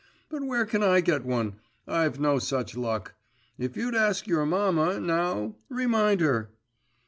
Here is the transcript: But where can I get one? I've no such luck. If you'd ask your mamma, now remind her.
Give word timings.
But 0.29 0.41
where 0.41 0.65
can 0.65 0.81
I 0.81 0.99
get 1.01 1.23
one? 1.23 1.57
I've 1.85 2.19
no 2.19 2.39
such 2.39 2.75
luck. 2.75 3.13
If 3.59 3.77
you'd 3.77 3.93
ask 3.93 4.25
your 4.25 4.47
mamma, 4.47 4.99
now 4.99 5.53
remind 5.69 6.21
her. 6.21 6.49